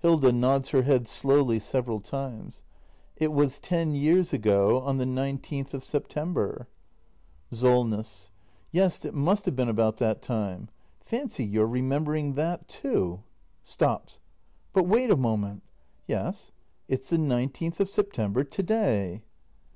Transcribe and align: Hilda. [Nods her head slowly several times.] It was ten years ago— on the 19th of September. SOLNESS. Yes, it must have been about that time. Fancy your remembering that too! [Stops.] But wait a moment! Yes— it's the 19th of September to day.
Hilda. 0.00 0.32
[Nods 0.32 0.70
her 0.70 0.82
head 0.82 1.06
slowly 1.06 1.60
several 1.60 2.00
times.] 2.00 2.64
It 3.14 3.30
was 3.30 3.60
ten 3.60 3.94
years 3.94 4.32
ago— 4.32 4.80
on 4.82 4.98
the 4.98 5.04
19th 5.04 5.72
of 5.72 5.84
September. 5.84 6.66
SOLNESS. 7.52 8.32
Yes, 8.72 9.04
it 9.04 9.14
must 9.14 9.44
have 9.44 9.54
been 9.54 9.68
about 9.68 9.98
that 9.98 10.20
time. 10.20 10.68
Fancy 10.98 11.44
your 11.44 11.68
remembering 11.68 12.34
that 12.34 12.66
too! 12.66 13.22
[Stops.] 13.62 14.18
But 14.72 14.88
wait 14.88 15.12
a 15.12 15.16
moment! 15.16 15.62
Yes— 16.08 16.50
it's 16.88 17.10
the 17.10 17.16
19th 17.16 17.78
of 17.78 17.88
September 17.88 18.42
to 18.42 18.62
day. 18.64 19.22